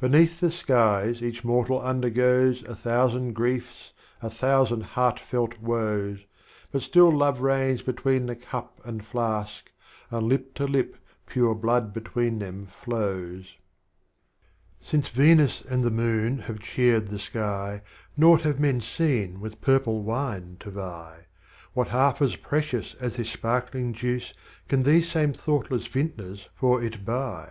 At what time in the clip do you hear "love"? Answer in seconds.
7.10-7.40